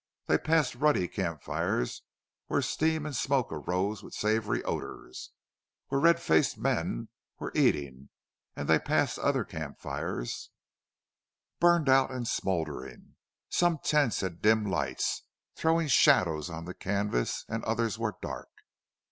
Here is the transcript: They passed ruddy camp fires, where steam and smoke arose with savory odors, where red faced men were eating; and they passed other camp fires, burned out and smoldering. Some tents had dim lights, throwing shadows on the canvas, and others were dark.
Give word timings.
They 0.25 0.39
passed 0.39 0.73
ruddy 0.73 1.07
camp 1.07 1.43
fires, 1.43 2.01
where 2.47 2.63
steam 2.63 3.05
and 3.05 3.15
smoke 3.15 3.51
arose 3.51 4.01
with 4.01 4.15
savory 4.15 4.63
odors, 4.63 5.29
where 5.89 6.01
red 6.01 6.19
faced 6.19 6.57
men 6.57 7.09
were 7.37 7.51
eating; 7.53 8.09
and 8.55 8.67
they 8.67 8.79
passed 8.79 9.19
other 9.19 9.43
camp 9.45 9.77
fires, 9.77 10.49
burned 11.59 11.87
out 11.87 12.09
and 12.09 12.27
smoldering. 12.27 13.13
Some 13.49 13.77
tents 13.77 14.21
had 14.21 14.41
dim 14.41 14.65
lights, 14.65 15.21
throwing 15.55 15.87
shadows 15.87 16.49
on 16.49 16.65
the 16.65 16.73
canvas, 16.73 17.45
and 17.47 17.63
others 17.65 17.99
were 17.99 18.15
dark. 18.23 18.49